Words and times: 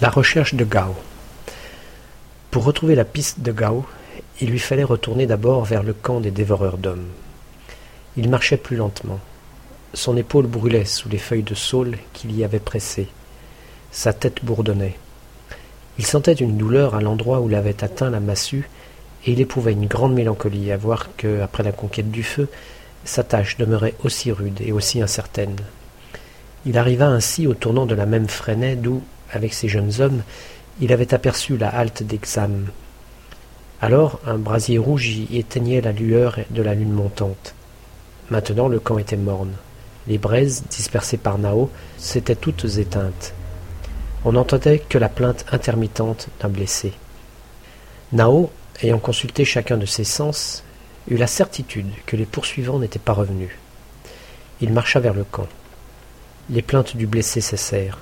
La 0.00 0.08
recherche 0.08 0.54
de 0.54 0.64
Gao. 0.64 0.94
Pour 2.50 2.64
retrouver 2.64 2.94
la 2.94 3.04
piste 3.04 3.40
de 3.40 3.52
Gao, 3.52 3.84
il 4.40 4.48
lui 4.48 4.58
fallait 4.58 4.82
retourner 4.82 5.26
d'abord 5.26 5.66
vers 5.66 5.82
le 5.82 5.92
camp 5.92 6.20
des 6.20 6.30
dévoreurs 6.30 6.78
d'hommes. 6.78 7.08
Il 8.16 8.30
marchait 8.30 8.56
plus 8.56 8.78
lentement. 8.78 9.20
Son 9.92 10.16
épaule 10.16 10.46
brûlait 10.46 10.86
sous 10.86 11.10
les 11.10 11.18
feuilles 11.18 11.42
de 11.42 11.54
saule 11.54 11.98
qu'il 12.14 12.34
y 12.34 12.44
avait 12.44 12.60
pressées. 12.60 13.08
Sa 13.92 14.14
tête 14.14 14.42
bourdonnait. 14.42 14.96
Il 15.98 16.06
sentait 16.06 16.32
une 16.32 16.56
douleur 16.56 16.94
à 16.94 17.02
l'endroit 17.02 17.40
où 17.40 17.48
l'avait 17.48 17.84
atteint 17.84 18.08
la 18.08 18.20
massue, 18.20 18.70
et 19.26 19.32
il 19.32 19.40
éprouvait 19.42 19.72
une 19.72 19.86
grande 19.86 20.14
mélancolie 20.14 20.72
à 20.72 20.78
voir 20.78 21.14
que, 21.18 21.42
après 21.42 21.62
la 21.62 21.72
conquête 21.72 22.10
du 22.10 22.22
feu, 22.22 22.48
sa 23.04 23.22
tâche 23.22 23.58
demeurait 23.58 23.96
aussi 24.02 24.32
rude 24.32 24.62
et 24.62 24.72
aussi 24.72 25.02
incertaine. 25.02 25.56
Il 26.64 26.78
arriva 26.78 27.06
ainsi 27.06 27.46
au 27.46 27.52
tournant 27.52 27.84
de 27.84 27.94
la 27.94 28.06
même 28.06 28.28
Fresnay 28.28 28.76
d'où, 28.76 29.02
avec 29.32 29.54
ses 29.54 29.68
jeunes 29.68 30.00
hommes, 30.00 30.22
il 30.80 30.92
avait 30.92 31.14
aperçu 31.14 31.56
la 31.56 31.68
halte 31.68 32.02
d'Exam. 32.02 32.66
Alors 33.82 34.20
un 34.26 34.38
brasier 34.38 34.78
rouge 34.78 35.08
y 35.08 35.38
éteignait 35.38 35.80
la 35.80 35.92
lueur 35.92 36.38
de 36.50 36.62
la 36.62 36.74
lune 36.74 36.92
montante. 36.92 37.54
Maintenant 38.30 38.68
le 38.68 38.78
camp 38.78 38.98
était 38.98 39.16
morne. 39.16 39.52
Les 40.06 40.18
braises, 40.18 40.64
dispersées 40.70 41.16
par 41.16 41.38
Nao, 41.38 41.70
s'étaient 41.98 42.34
toutes 42.34 42.64
éteintes. 42.78 43.34
On 44.24 44.32
n'entendait 44.32 44.80
que 44.80 44.98
la 44.98 45.08
plainte 45.08 45.44
intermittente 45.50 46.28
d'un 46.40 46.48
blessé. 46.48 46.92
Nao, 48.12 48.50
ayant 48.82 48.98
consulté 48.98 49.44
chacun 49.44 49.76
de 49.76 49.86
ses 49.86 50.04
sens, 50.04 50.62
eut 51.08 51.16
la 51.16 51.26
certitude 51.26 51.90
que 52.06 52.16
les 52.16 52.26
poursuivants 52.26 52.78
n'étaient 52.78 52.98
pas 52.98 53.12
revenus. 53.12 53.50
Il 54.60 54.72
marcha 54.72 55.00
vers 55.00 55.14
le 55.14 55.24
camp. 55.24 55.48
Les 56.50 56.62
plaintes 56.62 56.96
du 56.96 57.06
blessé 57.06 57.40
cessèrent. 57.40 57.98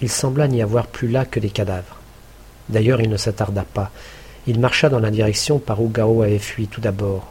Il 0.00 0.08
sembla 0.08 0.46
n'y 0.46 0.62
avoir 0.62 0.86
plus 0.86 1.08
là 1.08 1.24
que 1.24 1.40
des 1.40 1.50
cadavres. 1.50 1.96
D'ailleurs, 2.68 3.00
il 3.00 3.10
ne 3.10 3.16
s'attarda 3.16 3.64
pas. 3.64 3.90
Il 4.46 4.60
marcha 4.60 4.88
dans 4.88 5.00
la 5.00 5.10
direction 5.10 5.58
par 5.58 5.82
où 5.82 5.88
Gao 5.88 6.22
avait 6.22 6.38
fui 6.38 6.68
tout 6.68 6.80
d'abord, 6.80 7.26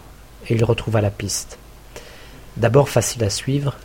et 0.48 0.56
il 0.56 0.64
retrouva 0.64 1.00
la 1.00 1.10
piste. 1.10 1.58
D'abord 2.58 2.90
facile 2.90 3.24
à 3.24 3.30
suivre, 3.30 3.76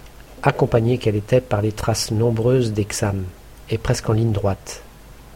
accompagnée 0.42 0.98
qu'elle 0.98 1.16
était 1.16 1.41
par 1.41 1.62
les 1.62 1.72
traces 1.72 2.11
nombreuses 2.11 2.72
d'Exam, 2.72 3.24
et 3.70 3.78
presque 3.78 4.08
en 4.11 4.14
ligne 4.14 4.33
droite. 4.33 4.83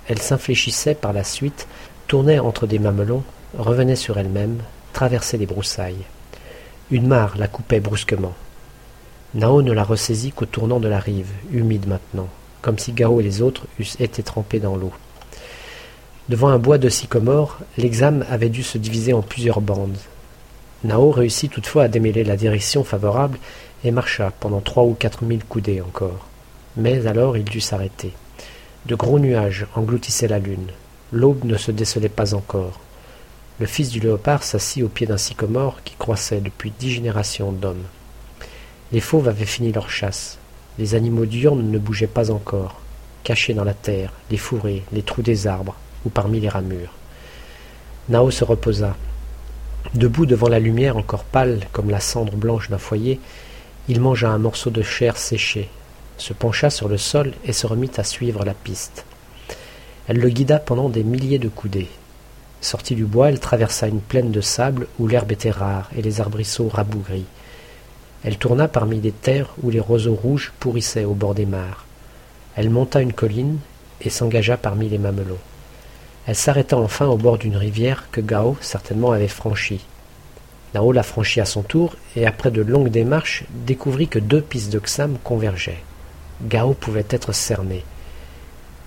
Elle 0.09 0.21
s'infléchissait 0.21 0.95
par 0.95 1.13
la 1.13 1.25
suite, 1.25 1.69
tournait 2.09 2.39
entre 2.39 2.67
des 2.67 2.79
mamelons, 2.79 3.23
revenait 3.57 3.97
sur 3.97 4.19
elle-même, 4.19 4.59
traversait 4.93 5.39
les 5.39 5.47
broussailles. 5.47 6.05
Une 6.91 7.07
mare 7.07 7.37
la 7.37 7.49
coupait 7.49 7.81
brusquement. 7.81 8.35
Nao 9.35 9.63
ne 9.63 9.73
la 9.73 9.85
ressaisit 9.85 10.33
qu'au 10.33 10.47
tournant 10.47 10.81
de 10.81 10.89
la 10.89 10.99
rive, 10.99 11.31
humide 11.53 11.87
maintenant, 11.87 12.29
comme 12.67 12.81
si 12.81 12.91
Gao 12.91 13.21
et 13.21 13.23
les 13.23 13.43
autres 13.43 13.69
eussent 13.79 14.01
été 14.01 14.25
trempés 14.25 14.59
dans 14.59 14.75
l'eau. 14.75 14.91
Devant 16.29 16.49
un 16.49 16.59
bois 16.59 16.79
de 16.79 16.89
sycomore, 16.89 17.61
l'examen 17.79 18.27
avait 18.29 18.49
dû 18.49 18.65
se 18.65 18.77
diviser 18.77 19.13
en 19.13 19.23
plusieurs 19.23 19.61
bandes. 19.61 19.97
Nao 20.83 21.13
réussit 21.13 21.49
toutefois 21.49 21.85
à 21.85 21.89
démêler 21.89 22.25
la 22.25 22.35
direction 22.35 22.83
favorable 22.83 23.39
et 23.85 23.93
marcha 23.93 24.33
pendant 24.41 24.61
trois 24.61 24.83
ou 24.83 24.95
quatre 24.95 25.23
mille 25.23 25.45
coudées 25.45 25.81
encore. 25.81 26.27
Mais 26.77 27.07
alors 27.07 27.37
il 27.37 27.45
dut 27.45 27.61
s'arrêter. 27.61 28.11
De 28.87 28.97
gros 28.97 29.21
nuages 29.21 29.69
engloutissaient 29.77 30.27
la 30.27 30.41
lune. 30.41 30.73
L'aube 31.13 31.45
ne 31.45 31.57
se 31.57 31.71
décelait 31.71 32.09
pas 32.09 32.35
encore. 32.35 32.81
Le 33.61 33.67
fils 33.67 33.91
du 33.91 34.01
léopard 34.01 34.43
s'assit 34.43 34.83
au 34.83 34.89
pied 34.89 35.07
d'un 35.07 35.19
sycomore 35.19 35.85
qui 35.85 35.95
croissait 35.95 36.41
depuis 36.41 36.73
dix 36.77 36.91
générations 36.91 37.53
d'hommes. 37.53 37.87
Les 38.91 38.99
fauves 38.99 39.29
avaient 39.29 39.47
fini 39.47 39.71
leur 39.71 39.89
chasse. 39.89 40.39
Les 40.79 40.95
animaux 40.95 41.27
diurnes 41.27 41.71
ne 41.71 41.79
bougeaient 41.79 42.07
pas 42.07 42.31
encore, 42.31 42.81
cachés 43.25 43.55
dans 43.55 43.65
la 43.65 43.75
terre, 43.75 44.13
les 44.31 44.37
fourrés, 44.37 44.83
les 44.93 45.03
trous 45.03 45.23
des 45.23 45.47
arbres 45.47 45.75
ou 46.05 46.11
parmi 46.11 46.41
les 46.41 46.49
ramures. 46.49 46.93
Nao 48.09 48.31
se 48.31 48.45
reposa. 48.45 48.97
Debout 49.95 50.27
devant 50.27 50.49
la 50.49 50.59
lumière 50.59 50.97
encore 50.97 51.25
pâle 51.25 51.61
comme 51.73 51.91
la 51.91 52.01
cendre 52.01 52.37
blanche 52.37 52.69
d'un 52.69 52.79
foyer, 52.79 53.21
il 53.89 54.01
mangea 54.01 54.29
un 54.29 54.39
morceau 54.39 54.71
de 54.71 54.83
chair 54.83 55.17
séchée, 55.17 55.69
se 56.19 56.33
pencha 56.33 56.71
sur 56.71 56.89
le 56.89 56.99
sol 56.99 57.33
et 57.45 57.53
se 57.53 57.67
remit 57.67 57.91
à 57.97 58.05
suivre 58.05 58.45
la 58.45 58.55
piste. 58.55 59.05
Elle 60.09 60.19
le 60.19 60.29
guida 60.29 60.59
pendant 60.59 60.89
des 60.89 61.03
milliers 61.03 61.39
de 61.39 61.49
coudées. 61.49 61.89
Sortie 62.61 62.95
du 62.95 63.05
bois, 63.05 63.29
elle 63.29 63.41
traversa 63.41 63.87
une 63.87 64.01
plaine 64.01 64.31
de 64.31 64.41
sable 64.41 64.87
où 64.99 65.07
l'herbe 65.09 65.33
était 65.33 65.51
rare 65.51 65.89
et 65.97 66.03
les 66.03 66.21
arbrisseaux 66.21 66.69
rabougris. 66.69 67.27
Elle 68.25 68.39
tourna 68.39 68.69
parmi 68.69 68.99
des 68.99 69.13
terres 69.13 69.55
où 69.63 69.71
les 69.71 69.81
roseaux 69.81 70.15
rouges 70.15 70.53
pourrissaient 70.59 71.05
au 71.05 71.15
bord 71.15 71.35
des 71.35 71.47
mares. 71.47 71.85
Elle 72.57 72.71
monta 72.71 73.01
une 73.01 73.13
colline 73.13 73.59
et 74.01 74.11
s'engagea 74.11 74.57
parmi 74.57 74.89
les 74.89 74.99
mamelons. 74.99 75.39
Elle 76.27 76.35
s'arrêta 76.35 76.77
enfin 76.77 77.07
au 77.07 77.17
bord 77.17 77.39
d'une 77.39 77.57
rivière 77.57 78.09
que 78.11 78.21
Gao 78.21 78.57
certainement 78.61 79.13
avait 79.13 79.29
franchie. 79.29 79.85
Nao 80.75 80.93
la 80.93 81.03
franchit 81.03 81.41
à 81.41 81.45
son 81.45 81.63
tour 81.63 81.97
et 82.17 82.27
après 82.27 82.51
de 82.51 82.63
longues 82.63 82.91
démarches 82.91 83.45
découvrit 83.51 84.09
que 84.09 84.19
deux 84.19 84.41
pistes 84.43 84.73
de 84.73 84.81
Xam 84.81 85.19
convergeaient. 85.23 85.83
Gao 86.43 86.75
pouvait 86.75 87.07
être 87.11 87.33
cerné. 87.33 87.85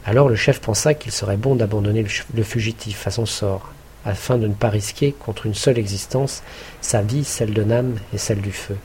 Alors 0.05 0.29
le 0.29 0.35
chef 0.35 0.59
pensa 0.59 0.93
qu'il 0.93 1.11
serait 1.11 1.37
bon 1.37 1.55
d'abandonner 1.55 2.05
le 2.33 2.43
fugitif 2.43 3.07
à 3.07 3.11
son 3.11 3.25
sort, 3.25 3.73
afin 4.05 4.37
de 4.37 4.47
ne 4.47 4.53
pas 4.53 4.69
risquer, 4.69 5.13
contre 5.13 5.45
une 5.45 5.53
seule 5.53 5.77
existence, 5.77 6.43
sa 6.81 7.01
vie, 7.01 7.23
celle 7.23 7.53
de 7.53 7.63
Nam 7.63 7.95
et 8.13 8.17
celle 8.17 8.41
du 8.41 8.51
feu. 8.51 8.77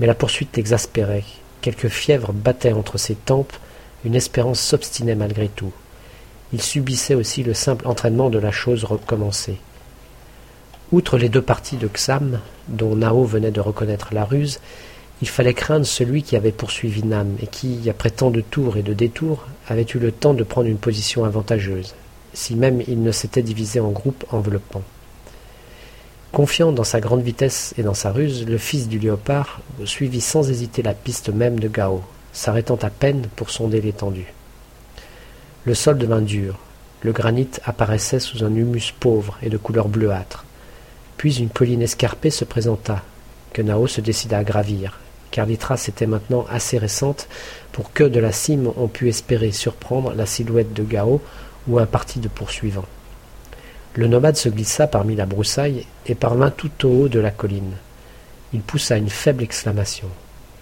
Mais 0.00 0.06
la 0.06 0.14
poursuite 0.14 0.56
l'exaspérait. 0.56 1.24
Quelques 1.60 1.88
fièvres 1.88 2.32
battaient 2.32 2.72
entre 2.72 2.98
ses 2.98 3.14
tempes, 3.14 3.52
une 4.04 4.14
espérance 4.14 4.60
s'obstinait 4.60 5.14
malgré 5.14 5.48
tout. 5.48 5.72
Il 6.52 6.62
subissait 6.62 7.14
aussi 7.14 7.42
le 7.42 7.54
simple 7.54 7.86
entraînement 7.86 8.30
de 8.30 8.38
la 8.38 8.52
chose 8.52 8.84
recommencée. 8.84 9.58
Outre 10.92 11.18
les 11.18 11.28
deux 11.28 11.42
parties 11.42 11.76
de 11.76 11.88
Xam, 11.88 12.40
dont 12.68 12.96
Nao 12.96 13.24
venait 13.24 13.50
de 13.50 13.60
reconnaître 13.60 14.14
la 14.14 14.24
ruse, 14.24 14.60
il 15.20 15.28
fallait 15.28 15.52
craindre 15.52 15.84
celui 15.84 16.22
qui 16.22 16.36
avait 16.36 16.52
poursuivi 16.52 17.02
Nam 17.04 17.36
et 17.42 17.46
qui, 17.46 17.90
après 17.90 18.10
tant 18.10 18.30
de 18.30 18.40
tours 18.40 18.76
et 18.76 18.82
de 18.82 18.94
détours, 18.94 19.46
avait 19.68 19.86
eu 19.94 19.98
le 19.98 20.12
temps 20.12 20.32
de 20.32 20.44
prendre 20.44 20.68
une 20.68 20.78
position 20.78 21.24
avantageuse, 21.24 21.94
si 22.32 22.54
même 22.54 22.82
il 22.86 23.02
ne 23.02 23.12
s'était 23.12 23.42
divisé 23.42 23.80
en 23.80 23.90
groupes 23.90 24.24
enveloppants. 24.30 24.84
Confiant 26.32 26.72
dans 26.72 26.84
sa 26.84 27.00
grande 27.00 27.22
vitesse 27.22 27.72
et 27.78 27.82
dans 27.82 27.94
sa 27.94 28.12
ruse, 28.12 28.46
le 28.46 28.58
fils 28.58 28.86
du 28.86 28.98
léopard 28.98 29.60
suivit 29.84 30.20
sans 30.20 30.50
hésiter 30.50 30.82
la 30.82 30.92
piste 30.92 31.30
même 31.30 31.58
de 31.58 31.68
Gao, 31.68 32.02
s'arrêtant 32.32 32.78
à 32.82 32.90
peine 32.90 33.22
pour 33.34 33.48
sonder 33.48 33.80
l'étendue. 33.80 34.32
Le 35.64 35.74
sol 35.74 35.96
devint 35.96 36.20
dur, 36.20 36.58
le 37.02 37.12
granit 37.12 37.48
apparaissait 37.64 38.20
sous 38.20 38.44
un 38.44 38.54
humus 38.54 38.92
pauvre 39.00 39.38
et 39.42 39.48
de 39.48 39.56
couleur 39.56 39.88
bleuâtre. 39.88 40.44
Puis 41.16 41.38
une 41.38 41.48
colline 41.48 41.82
escarpée 41.82 42.30
se 42.30 42.44
présenta, 42.44 43.02
que 43.54 43.62
Nao 43.62 43.86
se 43.86 44.02
décida 44.02 44.38
à 44.38 44.44
gravir, 44.44 44.98
car 45.30 45.46
les 45.46 45.56
traces 45.56 45.88
étaient 45.88 46.06
maintenant 46.06 46.44
assez 46.50 46.76
récentes 46.76 47.26
pour 47.72 47.92
que 47.92 48.04
de 48.04 48.20
la 48.20 48.32
cime 48.32 48.70
on 48.76 48.88
pût 48.88 49.08
espérer 49.08 49.50
surprendre 49.50 50.12
la 50.14 50.26
silhouette 50.26 50.74
de 50.74 50.82
Gao 50.82 51.22
ou 51.66 51.78
un 51.78 51.86
parti 51.86 52.20
de 52.20 52.28
poursuivants. 52.28 52.84
Le 53.94 54.06
nomade 54.06 54.36
se 54.36 54.48
glissa 54.48 54.86
parmi 54.86 55.16
la 55.16 55.26
broussaille 55.26 55.84
et 56.06 56.14
parvint 56.14 56.50
tout 56.50 56.86
au 56.86 57.04
haut 57.04 57.08
de 57.08 57.20
la 57.20 57.30
colline. 57.30 57.74
Il 58.52 58.60
poussa 58.60 58.96
une 58.96 59.10
faible 59.10 59.42
exclamation. 59.42 60.08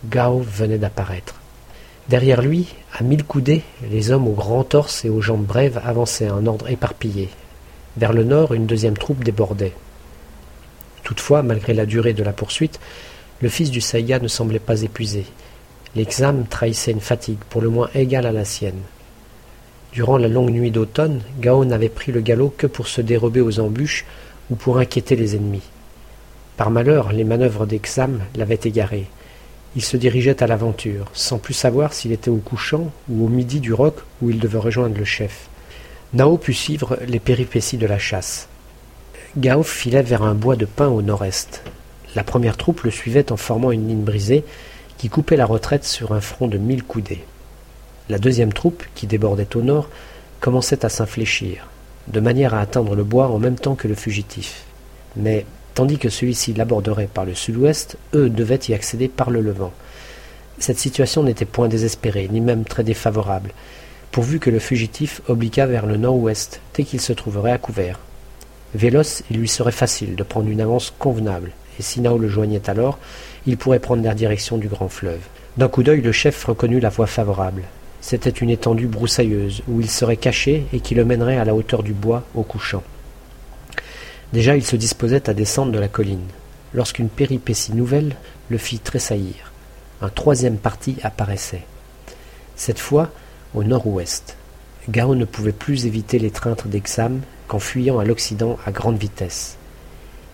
Gao 0.07 0.41
venait 0.41 0.79
d'apparaître. 0.79 1.35
Derrière 2.09 2.41
lui, 2.41 2.69
à 2.93 3.03
mille 3.03 3.25
coudées, 3.25 3.63
les 3.91 4.11
hommes 4.11 4.29
aux 4.29 4.33
grands 4.33 4.65
torses 4.65 5.05
et 5.05 5.11
aux 5.11 5.21
jambes 5.21 5.45
brèves 5.45 5.81
avançaient 5.85 6.31
en 6.31 6.47
ordre 6.47 6.71
éparpillé. 6.71 7.29
Vers 7.97 8.13
le 8.13 8.25
nord, 8.25 8.55
une 8.55 8.67
deuxième 8.67 8.97
troupe 8.97 9.25
débordait. 9.25 9.73
Toutefois, 11.03 11.43
malgré 11.43 11.75
la 11.75 11.87
durée 11.87 12.13
de 12.13 12.23
la 12.23 12.33
poursuite, 12.33 12.79
le 13.41 13.49
fils 13.49 13.71
du 13.71 13.81
Saïga 13.81 14.19
ne 14.19 14.29
semblait 14.29 14.59
pas 14.59 14.83
épuisé. 14.83 15.27
L'examen 15.95 16.45
trahissait 16.49 16.93
une 16.93 17.01
fatigue 17.01 17.39
pour 17.51 17.61
le 17.61 17.71
moins 17.71 17.91
égale 17.95 18.27
à 18.27 18.33
la 18.33 18.45
sienne. 18.45 18.81
Durant 19.97 20.19
la 20.19 20.29
longue 20.29 20.51
nuit 20.51 20.71
d'automne, 20.71 21.23
Gao 21.41 21.65
n'avait 21.65 21.89
pris 21.89 22.13
le 22.13 22.21
galop 22.21 22.53
que 22.55 22.67
pour 22.67 22.87
se 22.87 23.01
dérober 23.01 23.41
aux 23.41 23.61
embûches 23.61 24.05
ou 24.51 24.55
pour 24.55 24.77
inquiéter 24.77 25.17
les 25.17 25.37
ennemis. 25.37 25.63
Par 26.59 26.71
malheur, 26.71 27.13
les 27.13 27.25
manœuvres 27.25 27.65
d'Exam 27.65 28.21
l'avaient 28.37 28.61
égaré. 28.65 29.07
Il 29.75 29.81
se 29.81 29.97
dirigeait 29.97 30.43
à 30.43 30.47
l'aventure, 30.47 31.07
sans 31.15 31.39
plus 31.39 31.55
savoir 31.55 31.95
s'il 31.95 32.13
était 32.13 32.29
au 32.29 32.37
couchant 32.37 32.93
ou 33.09 33.25
au 33.25 33.29
midi 33.31 33.59
du 33.59 33.73
roc 33.73 33.95
où 34.21 34.29
il 34.29 34.39
devait 34.39 34.59
rejoindre 34.59 34.99
le 34.99 35.07
chef. 35.07 35.49
Nao 36.13 36.37
put 36.37 36.53
suivre 36.53 36.99
les 37.09 37.19
péripéties 37.19 37.79
de 37.79 37.87
la 37.87 37.99
chasse. 37.99 38.49
Gao 39.39 39.63
filait 39.63 40.03
vers 40.03 40.25
un 40.25 40.35
bois 40.35 40.57
de 40.57 40.67
pin 40.67 40.89
au 40.89 41.01
nord-est. 41.01 41.63
La 42.15 42.23
première 42.23 42.59
troupe 42.59 42.83
le 42.83 42.91
suivait 42.91 43.33
en 43.33 43.39
formant 43.39 43.73
une 43.73 43.89
ligne 43.89 44.05
brisée 44.05 44.45
qui 44.99 45.09
coupait 45.09 45.39
la 45.39 45.47
retraite 45.47 45.85
sur 45.85 46.13
un 46.13 46.21
front 46.21 46.49
de 46.49 46.59
mille 46.59 46.83
coudées. 46.83 47.25
La 48.09 48.19
deuxième 48.19 48.53
troupe, 48.53 48.85
qui 48.95 49.07
débordait 49.07 49.57
au 49.57 49.63
nord, 49.63 49.89
commençait 50.41 50.85
à 50.85 50.89
s'infléchir, 50.89 51.67
de 52.07 52.21
manière 52.21 52.55
à 52.55 52.61
atteindre 52.61 52.95
le 52.95 53.03
bois 53.03 53.29
en 53.29 53.39
même 53.39 53.59
temps 53.59 53.75
que 53.75 53.89
le 53.89 53.97
fugitif. 53.97 54.63
Mais, 55.17 55.45
tandis 55.75 55.99
que 55.99 56.09
celui-ci 56.09 56.55
l'aborderait 56.55 57.09
par 57.13 57.25
le 57.25 57.35
sud-ouest, 57.35 57.97
eux 58.15 58.31
devaient 58.31 58.61
y 58.69 58.75
accéder 58.75 59.09
par 59.09 59.31
le 59.31 59.41
levant. 59.41 59.73
Cette 60.59 60.79
situation 60.79 61.25
n'était 61.25 61.45
point 61.45 61.69
désespérée, 61.69 62.29
ni 62.31 62.41
même 62.41 62.65
très 62.65 62.85
défavorable. 62.85 63.51
pourvu 64.13 64.39
que 64.39 64.49
le 64.49 64.61
fugitif 64.61 65.21
obliquât 65.29 65.67
vers 65.67 65.85
le 65.85 65.99
nord-ouest 65.99 66.61
dès 66.75 66.85
qu'il 66.85 67.03
se 67.03 67.13
trouverait 67.13 67.53
à 67.53 67.59
couvert. 67.59 67.99
Véloce, 68.75 69.23
il 69.31 69.39
lui 69.39 69.49
serait 69.49 69.73
facile 69.73 70.17
de 70.17 70.23
prendre 70.23 70.49
une 70.49 70.63
avance 70.63 70.93
convenable, 70.99 71.51
et 71.79 71.83
si 71.83 72.01
Nao 72.01 72.17
le 72.17 72.29
joignait 72.29 72.71
alors, 72.71 72.99
il 73.47 73.59
pourrait 73.59 73.79
prendre 73.79 74.03
la 74.03 74.15
direction 74.15 74.57
du 74.57 74.69
grand 74.69 74.89
fleuve. 74.89 75.21
D'un 75.59 75.69
coup 75.69 75.83
d'œil, 75.83 76.01
le 76.01 76.13
chef 76.13 76.45
reconnut 76.45 76.81
la 76.81 76.89
voie 76.89 77.07
favorable. 77.07 77.65
C'était 78.01 78.31
une 78.31 78.51
étendue 78.51 78.87
broussailleuse, 78.87 79.63
où 79.69 79.81
il 79.81 79.91
serait 79.91 80.17
caché 80.17 80.67
et 80.73 80.81
qui 80.81 80.95
le 80.95 81.05
mènerait 81.05 81.39
à 81.39 81.45
la 81.45 81.55
hauteur 81.55 81.83
du 81.83 81.93
bois 81.93 82.25
au 82.35 82.43
couchant. 82.43 82.83
Déjà 84.33 84.57
il 84.57 84.65
se 84.65 84.77
disposait 84.77 85.29
à 85.29 85.35
descendre 85.35 85.73
de 85.73 85.79
la 85.79 85.89
colline, 85.89 86.27
lorsqu'une 86.75 87.09
péripétie 87.09 87.73
nouvelle 87.73 88.17
le 88.49 88.59
fit 88.59 88.79
tressaillir. 88.79 89.53
Un 90.03 90.09
troisième 90.09 90.59
parti 90.59 90.97
apparaissait. 91.03 91.65
Cette 92.55 92.79
fois, 92.79 93.11
au 93.55 93.65
nord-ouest. 93.65 94.37
Gao 94.89 95.15
ne 95.15 95.25
pouvait 95.25 95.53
plus 95.53 95.87
éviter 95.87 96.19
l'étreinte 96.19 96.69
d'Exam 96.69 97.21
qu'en 97.49 97.59
fuyant 97.59 97.99
à 97.99 98.05
l'Occident 98.05 98.59
à 98.67 98.73
grande 98.73 98.99
vitesse. 98.99 99.57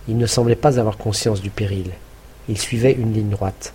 Il 0.07 0.17
ne 0.17 0.25
semblait 0.25 0.55
pas 0.55 0.79
avoir 0.79 0.97
conscience 0.97 1.41
du 1.41 1.49
péril. 1.49 1.91
Il 2.49 2.57
suivait 2.57 2.91
une 2.91 3.13
ligne 3.13 3.29
droite. 3.29 3.73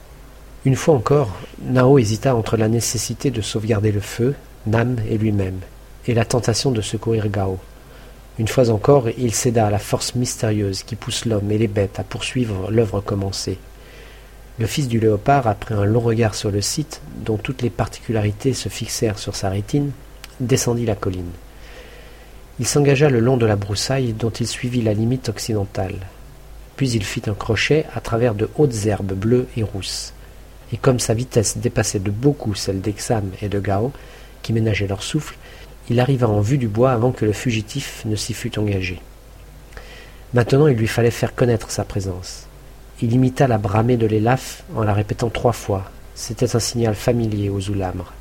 Une 0.64 0.74
fois 0.74 0.94
encore, 0.94 1.30
Nao 1.62 1.98
hésita 1.98 2.34
entre 2.34 2.56
la 2.56 2.68
nécessité 2.68 3.30
de 3.30 3.40
sauvegarder 3.40 3.92
le 3.92 4.00
feu, 4.00 4.34
Nam 4.66 4.96
et 5.08 5.16
lui-même, 5.16 5.60
et 6.06 6.14
la 6.14 6.24
tentation 6.24 6.72
de 6.72 6.80
secourir 6.80 7.28
Gao. 7.28 7.58
Une 8.40 8.48
fois 8.48 8.68
encore, 8.70 9.08
il 9.16 9.32
céda 9.32 9.68
à 9.68 9.70
la 9.70 9.78
force 9.78 10.16
mystérieuse 10.16 10.82
qui 10.82 10.96
pousse 10.96 11.26
l'homme 11.26 11.50
et 11.52 11.58
les 11.58 11.68
bêtes 11.68 12.00
à 12.00 12.04
poursuivre 12.04 12.72
l'œuvre 12.72 13.00
commencée. 13.00 13.58
Le 14.58 14.66
fils 14.66 14.88
du 14.88 14.98
léopard, 14.98 15.46
après 15.46 15.76
un 15.76 15.84
long 15.84 16.00
regard 16.00 16.34
sur 16.34 16.50
le 16.50 16.60
site, 16.60 17.02
dont 17.24 17.36
toutes 17.36 17.62
les 17.62 17.70
particularités 17.70 18.52
se 18.52 18.68
fixèrent 18.68 19.20
sur 19.20 19.36
sa 19.36 19.50
rétine, 19.50 19.92
descendit 20.40 20.86
la 20.86 20.96
colline. 20.96 21.30
Il 22.58 22.66
s'engagea 22.66 23.08
le 23.08 23.20
long 23.20 23.36
de 23.36 23.46
la 23.46 23.54
broussaille 23.54 24.12
dont 24.12 24.30
il 24.30 24.48
suivit 24.48 24.82
la 24.82 24.92
limite 24.92 25.28
occidentale. 25.28 25.94
Puis 26.74 26.90
il 26.90 27.04
fit 27.04 27.22
un 27.28 27.34
crochet 27.34 27.86
à 27.94 28.00
travers 28.00 28.34
de 28.34 28.50
hautes 28.56 28.86
herbes 28.86 29.12
bleues 29.12 29.46
et 29.56 29.62
rousses. 29.62 30.12
Et 30.72 30.76
comme 30.76 30.98
sa 30.98 31.14
vitesse 31.14 31.58
dépassait 31.58 31.98
de 31.98 32.10
beaucoup 32.10 32.54
celle 32.54 32.80
d'Exam 32.80 33.30
et 33.42 33.48
de 33.48 33.60
Gao, 33.60 33.92
qui 34.42 34.52
ménageaient 34.52 34.86
leur 34.86 35.02
souffle, 35.02 35.36
il 35.90 36.00
arriva 36.00 36.28
en 36.28 36.40
vue 36.40 36.58
du 36.58 36.68
bois 36.68 36.92
avant 36.92 37.12
que 37.12 37.24
le 37.24 37.32
fugitif 37.32 38.02
ne 38.04 38.16
s'y 38.16 38.34
fût 38.34 38.58
engagé. 38.58 39.00
Maintenant 40.34 40.66
il 40.66 40.76
lui 40.76 40.86
fallait 40.86 41.10
faire 41.10 41.34
connaître 41.34 41.70
sa 41.70 41.84
présence. 41.84 42.46
Il 43.00 43.12
imita 43.12 43.46
la 43.46 43.58
bramée 43.58 43.96
de 43.96 44.06
l'élaf 44.06 44.64
en 44.74 44.82
la 44.82 44.92
répétant 44.92 45.30
trois 45.30 45.52
fois. 45.52 45.84
C'était 46.14 46.54
un 46.56 46.60
signal 46.60 46.94
familier 46.94 47.48
aux 47.48 47.70
oulamres. 47.70 48.12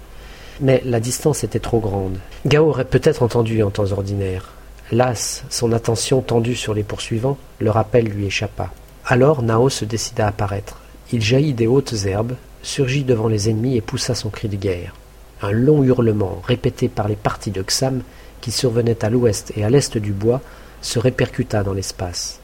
Mais 0.61 0.81
la 0.85 0.99
distance 0.99 1.43
était 1.43 1.59
trop 1.59 1.79
grande. 1.79 2.17
Gao 2.45 2.69
aurait 2.69 2.85
peut-être 2.85 3.23
entendu 3.23 3.61
en 3.63 3.69
temps 3.69 3.91
ordinaire. 3.91 4.49
Las, 4.91 5.43
son 5.49 5.73
attention 5.73 6.21
tendue 6.21 6.55
sur 6.55 6.73
les 6.73 6.83
poursuivants, 6.83 7.37
le 7.59 7.69
rappel 7.71 8.05
lui 8.05 8.27
échappa. 8.27 8.71
Alors 9.05 9.41
Nao 9.41 9.69
se 9.69 9.83
décida 9.83 10.27
à 10.27 10.31
paraître. 10.31 10.79
Il 11.13 11.21
jaillit 11.21 11.53
des 11.53 11.67
hautes 11.67 12.05
herbes, 12.05 12.35
surgit 12.63 13.05
devant 13.05 13.29
les 13.29 13.49
ennemis 13.49 13.77
et 13.77 13.81
poussa 13.81 14.13
son 14.13 14.29
cri 14.29 14.49
de 14.49 14.57
guerre. 14.57 14.93
Un 15.41 15.51
long 15.51 15.83
hurlement, 15.83 16.41
répété 16.45 16.89
par 16.89 17.07
les 17.07 17.15
parties 17.15 17.51
de 17.51 17.61
Xam, 17.61 18.01
qui 18.41 18.51
survenaient 18.51 19.05
à 19.05 19.09
l'ouest 19.09 19.53
et 19.55 19.63
à 19.63 19.69
l'est 19.69 19.97
du 19.97 20.11
bois, 20.11 20.41
se 20.81 20.99
répercuta 20.99 21.63
dans 21.63 21.73
l'espace. 21.73 22.39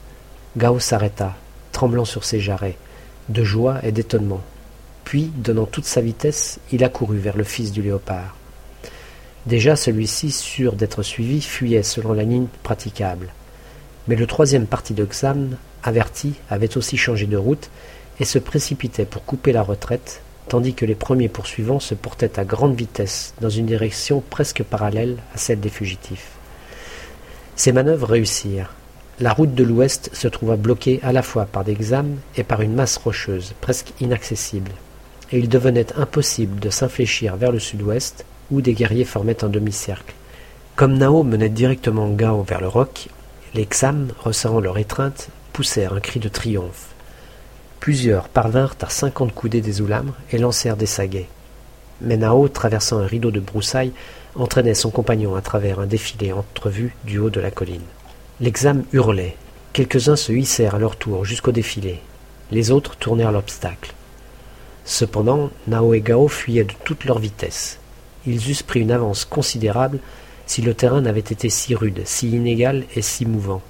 Gao 0.56 0.78
s'arrêta, 0.78 1.36
tremblant 1.72 2.06
sur 2.06 2.24
ses 2.24 2.40
jarrets, 2.40 2.78
de 3.28 3.44
joie 3.44 3.80
et 3.82 3.92
d'étonnement. 3.92 4.42
Puis, 5.04 5.30
donnant 5.36 5.66
toute 5.66 5.84
sa 5.84 6.00
vitesse, 6.00 6.58
il 6.72 6.84
accourut 6.84 7.18
vers 7.18 7.36
le 7.36 7.44
fils 7.44 7.70
du 7.70 7.82
léopard. 7.82 8.36
Déjà 9.44 9.76
celui-ci, 9.76 10.30
sûr 10.30 10.72
d'être 10.72 11.02
suivi, 11.02 11.42
fuyait 11.42 11.82
selon 11.82 12.14
la 12.14 12.22
ligne 12.22 12.46
praticable. 12.62 13.28
Mais 14.08 14.16
le 14.16 14.26
troisième 14.26 14.66
parti 14.66 14.94
de 14.94 15.04
Xam, 15.04 15.56
averti, 15.82 16.34
avait 16.48 16.78
aussi 16.78 16.96
changé 16.96 17.26
de 17.26 17.36
route 17.36 17.68
et 18.20 18.24
se 18.24 18.38
précipitait 18.38 19.04
pour 19.04 19.24
couper 19.24 19.52
la 19.52 19.62
retraite, 19.62 20.22
tandis 20.48 20.74
que 20.74 20.84
les 20.84 20.94
premiers 20.94 21.28
poursuivants 21.28 21.80
se 21.80 21.94
portaient 21.94 22.38
à 22.38 22.44
grande 22.44 22.76
vitesse 22.76 23.34
dans 23.40 23.50
une 23.50 23.66
direction 23.66 24.22
presque 24.30 24.62
parallèle 24.62 25.16
à 25.34 25.38
celle 25.38 25.60
des 25.60 25.70
fugitifs. 25.70 26.32
Ces 27.56 27.72
manœuvres 27.72 28.08
réussirent. 28.08 28.72
La 29.20 29.32
route 29.32 29.54
de 29.54 29.64
l'ouest 29.64 30.10
se 30.12 30.26
trouva 30.26 30.56
bloquée 30.56 30.98
à 31.02 31.12
la 31.12 31.22
fois 31.22 31.46
par 31.46 31.64
des 31.64 31.74
xames 31.74 32.16
et 32.36 32.42
par 32.42 32.62
une 32.62 32.74
masse 32.74 32.96
rocheuse, 32.96 33.54
presque 33.60 33.92
inaccessible, 34.00 34.72
et 35.30 35.38
il 35.38 35.48
devenait 35.48 35.92
impossible 35.96 36.58
de 36.58 36.70
s'infléchir 36.70 37.36
vers 37.36 37.52
le 37.52 37.60
sud-ouest, 37.60 38.24
où 38.50 38.60
des 38.60 38.74
guerriers 38.74 39.04
formaient 39.04 39.44
un 39.44 39.48
demi-cercle. 39.48 40.14
Comme 40.76 40.98
Nao 40.98 41.22
menait 41.22 41.48
directement 41.48 42.10
Gao 42.10 42.42
vers 42.42 42.60
le 42.60 42.68
roc, 42.68 43.08
les 43.54 43.66
xames, 43.66 44.08
resserrant 44.18 44.60
leur 44.60 44.78
étreinte, 44.78 45.28
poussèrent 45.52 45.92
un 45.92 46.00
cri 46.00 46.18
de 46.18 46.28
triomphe. 46.28 46.93
Plusieurs 47.84 48.30
parvinrent 48.30 48.76
à 48.80 48.88
cinquante 48.88 49.34
coudées 49.34 49.60
des 49.60 49.82
oulamres 49.82 50.14
et 50.32 50.38
lancèrent 50.38 50.78
des 50.78 50.86
saguets. 50.86 51.28
Mais 52.00 52.16
Nao, 52.16 52.48
traversant 52.48 52.96
un 52.96 53.06
rideau 53.06 53.30
de 53.30 53.40
broussailles, 53.40 53.92
entraînait 54.36 54.72
son 54.72 54.88
compagnon 54.88 55.36
à 55.36 55.42
travers 55.42 55.80
un 55.80 55.86
défilé 55.86 56.32
entrevu 56.32 56.96
du 57.04 57.18
haut 57.18 57.28
de 57.28 57.40
la 57.40 57.50
colline. 57.50 57.84
L'exam 58.40 58.84
hurlait. 58.94 59.36
Quelques-uns 59.74 60.16
se 60.16 60.32
hissèrent 60.32 60.76
à 60.76 60.78
leur 60.78 60.96
tour 60.96 61.26
jusqu'au 61.26 61.52
défilé. 61.52 62.00
Les 62.50 62.70
autres 62.70 62.96
tournèrent 62.96 63.32
l'obstacle. 63.32 63.92
Cependant, 64.86 65.50
Nao 65.66 65.92
et 65.92 66.00
Gao 66.00 66.26
fuyaient 66.26 66.64
de 66.64 66.72
toute 66.84 67.04
leur 67.04 67.18
vitesse. 67.18 67.80
Ils 68.26 68.50
eussent 68.50 68.62
pris 68.62 68.80
une 68.80 68.92
avance 68.92 69.26
considérable 69.26 69.98
si 70.46 70.62
le 70.62 70.72
terrain 70.72 71.02
n'avait 71.02 71.20
été 71.20 71.50
si 71.50 71.74
rude, 71.74 72.00
si 72.06 72.30
inégal 72.30 72.84
et 72.96 73.02
si 73.02 73.26
mouvant. 73.26 73.60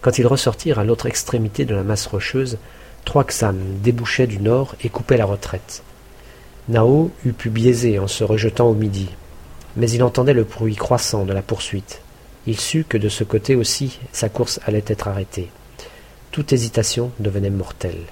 Quand 0.00 0.16
ils 0.18 0.28
ressortirent 0.28 0.78
à 0.78 0.84
l'autre 0.84 1.06
extrémité 1.06 1.64
de 1.64 1.74
la 1.74 1.82
masse 1.82 2.06
rocheuse, 2.06 2.58
trois 3.04 3.24
Xam 3.24 3.58
débouchaient 3.82 4.26
du 4.26 4.38
nord 4.38 4.74
et 4.82 4.88
coupaient 4.88 5.16
la 5.16 5.24
retraite. 5.24 5.82
Nao 6.68 7.10
eût 7.24 7.32
pu 7.32 7.50
biaiser 7.50 7.98
en 7.98 8.06
se 8.06 8.24
rejetant 8.24 8.68
au 8.68 8.74
midi, 8.74 9.08
mais 9.76 9.90
il 9.90 10.02
entendait 10.02 10.32
le 10.32 10.44
bruit 10.44 10.76
croissant 10.76 11.24
de 11.24 11.32
la 11.32 11.42
poursuite. 11.42 12.00
Il 12.46 12.58
sut 12.58 12.84
que 12.88 12.98
de 12.98 13.08
ce 13.08 13.24
côté 13.24 13.54
aussi 13.54 13.98
sa 14.12 14.28
course 14.28 14.60
allait 14.64 14.84
être 14.86 15.08
arrêtée. 15.08 15.50
Toute 16.30 16.52
hésitation 16.52 17.10
devenait 17.20 17.50
mortelle. 17.50 18.04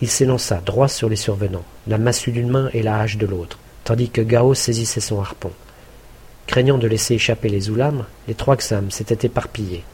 Il 0.00 0.08
s'élança 0.08 0.62
droit 0.64 0.88
sur 0.88 1.08
les 1.08 1.16
survenants, 1.16 1.64
la 1.86 1.98
massue 1.98 2.30
d'une 2.30 2.48
main 2.48 2.70
et 2.72 2.82
la 2.82 3.00
hache 3.00 3.16
de 3.16 3.26
l'autre, 3.26 3.58
tandis 3.84 4.10
que 4.10 4.20
Gao 4.20 4.54
saisissait 4.54 5.00
son 5.00 5.20
harpon. 5.20 5.50
Craignant 6.46 6.78
de 6.78 6.86
laisser 6.86 7.14
échapper 7.14 7.48
les 7.48 7.68
oulamres, 7.68 8.06
les 8.28 8.34
trois 8.34 8.56
Xam 8.56 8.90
s'étaient 8.90 9.26
éparpillés. 9.26 9.84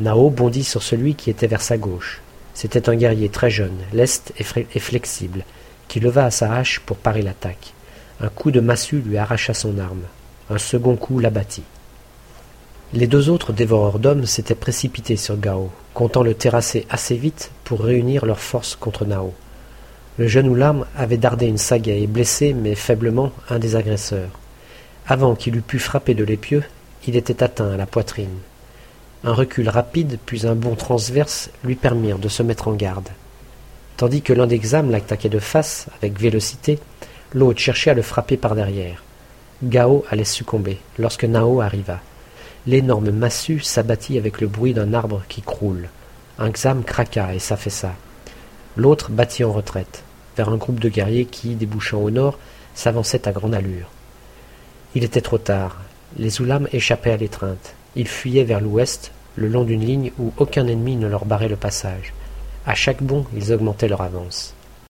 Nao 0.00 0.28
bondit 0.28 0.64
sur 0.64 0.82
celui 0.82 1.14
qui 1.14 1.30
était 1.30 1.46
vers 1.46 1.62
sa 1.62 1.78
gauche. 1.78 2.20
C'était 2.54 2.88
un 2.88 2.94
guerrier 2.94 3.28
très 3.28 3.50
jeune, 3.50 3.76
leste 3.92 4.32
et 4.38 4.80
flexible, 4.80 5.44
qui 5.88 6.00
leva 6.00 6.30
sa 6.30 6.54
hache 6.54 6.80
pour 6.80 6.96
parer 6.96 7.22
l'attaque. 7.22 7.74
Un 8.20 8.28
coup 8.28 8.52
de 8.52 8.60
massue 8.60 9.02
lui 9.04 9.18
arracha 9.18 9.54
son 9.54 9.78
arme. 9.78 10.04
Un 10.48 10.58
second 10.58 10.96
coup 10.96 11.18
l'abattit. 11.18 11.64
Les 12.92 13.08
deux 13.08 13.28
autres 13.28 13.52
dévoreurs 13.52 13.98
d'hommes 13.98 14.24
s'étaient 14.24 14.54
précipités 14.54 15.16
sur 15.16 15.36
Gao, 15.36 15.70
comptant 15.94 16.22
le 16.22 16.34
terrasser 16.34 16.86
assez 16.90 17.16
vite 17.16 17.50
pour 17.64 17.80
réunir 17.80 18.24
leurs 18.24 18.38
forces 18.38 18.76
contre 18.76 19.04
Nao. 19.04 19.34
Le 20.16 20.28
jeune 20.28 20.48
Oulam 20.48 20.86
avait 20.96 21.16
dardé 21.16 21.46
une 21.46 21.58
sagaie 21.58 22.02
et 22.02 22.06
blessé, 22.06 22.54
mais 22.54 22.76
faiblement, 22.76 23.32
un 23.50 23.58
des 23.58 23.74
agresseurs. 23.74 24.30
Avant 25.08 25.34
qu'il 25.34 25.56
eût 25.56 25.62
pu 25.62 25.80
frapper 25.80 26.14
de 26.14 26.22
l'épieu, 26.22 26.62
il 27.08 27.16
était 27.16 27.42
atteint 27.42 27.72
à 27.72 27.76
la 27.76 27.86
poitrine. 27.86 28.38
Un 29.26 29.32
recul 29.32 29.70
rapide, 29.70 30.18
puis 30.26 30.46
un 30.46 30.54
bond 30.54 30.74
transverse 30.74 31.50
lui 31.64 31.76
permirent 31.76 32.18
de 32.18 32.28
se 32.28 32.42
mettre 32.42 32.68
en 32.68 32.74
garde. 32.74 33.08
Tandis 33.96 34.20
que 34.20 34.34
l'un 34.34 34.46
des 34.46 34.58
xames 34.58 34.90
l'attaquait 34.90 35.30
de 35.30 35.38
face, 35.38 35.86
avec 35.96 36.20
vélocité, 36.20 36.78
l'autre 37.32 37.58
cherchait 37.58 37.90
à 37.90 37.94
le 37.94 38.02
frapper 38.02 38.36
par 38.36 38.54
derrière. 38.54 39.02
Gao 39.62 40.04
allait 40.10 40.24
succomber 40.24 40.78
lorsque 40.98 41.24
Nao 41.24 41.62
arriva. 41.62 42.00
L'énorme 42.66 43.12
massue 43.12 43.60
s'abattit 43.60 44.18
avec 44.18 44.42
le 44.42 44.46
bruit 44.46 44.74
d'un 44.74 44.92
arbre 44.92 45.22
qui 45.28 45.40
croule. 45.40 45.88
Un 46.38 46.50
xam 46.50 46.84
craqua 46.84 47.34
et 47.34 47.38
s'affaissa. 47.38 47.94
L'autre 48.76 49.10
battit 49.10 49.44
en 49.44 49.52
retraite, 49.52 50.02
vers 50.36 50.50
un 50.50 50.56
groupe 50.56 50.80
de 50.80 50.90
guerriers 50.90 51.24
qui, 51.24 51.54
débouchant 51.54 52.00
au 52.00 52.10
nord, 52.10 52.38
s'avançait 52.74 53.26
à 53.26 53.32
grande 53.32 53.54
allure. 53.54 53.88
Il 54.94 55.02
était 55.02 55.22
trop 55.22 55.38
tard. 55.38 55.78
Les 56.18 56.42
oulams 56.42 56.68
échappaient 56.72 57.12
à 57.12 57.16
l'étreinte. 57.16 57.74
Ils 57.96 58.08
fuyaient 58.08 58.44
vers 58.44 58.60
l'ouest, 58.60 59.12
le 59.36 59.48
long 59.48 59.64
d'une 59.64 59.84
ligne 59.84 60.12
où 60.18 60.32
aucun 60.36 60.66
ennemi 60.66 60.96
ne 60.96 61.06
leur 61.06 61.24
barrait 61.24 61.48
le 61.48 61.56
passage. 61.56 62.12
À 62.66 62.74
chaque 62.74 63.02
bond, 63.02 63.26
ils 63.34 63.52
augmentaient 63.52 63.88
leur 63.88 64.00
avance. 64.00 64.54